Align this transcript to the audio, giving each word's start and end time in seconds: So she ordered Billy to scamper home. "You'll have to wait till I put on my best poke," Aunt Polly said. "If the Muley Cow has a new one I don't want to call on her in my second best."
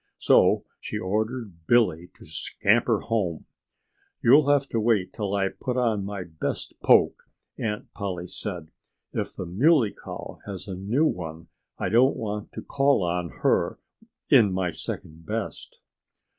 So 0.17 0.65
she 0.79 0.97
ordered 0.97 1.67
Billy 1.67 2.09
to 2.15 2.25
scamper 2.25 3.01
home. 3.01 3.45
"You'll 4.23 4.49
have 4.49 4.67
to 4.69 4.79
wait 4.79 5.13
till 5.13 5.35
I 5.35 5.49
put 5.49 5.77
on 5.77 6.03
my 6.03 6.23
best 6.23 6.73
poke," 6.81 7.29
Aunt 7.59 7.93
Polly 7.93 8.25
said. 8.25 8.71
"If 9.13 9.35
the 9.35 9.45
Muley 9.45 9.93
Cow 9.93 10.39
has 10.47 10.67
a 10.67 10.73
new 10.73 11.05
one 11.05 11.49
I 11.77 11.89
don't 11.89 12.15
want 12.17 12.51
to 12.53 12.63
call 12.63 13.03
on 13.03 13.29
her 13.43 13.77
in 14.27 14.51
my 14.51 14.71
second 14.71 15.27
best." 15.27 15.77